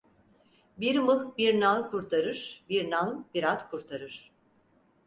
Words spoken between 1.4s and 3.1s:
nal kurtarır, bir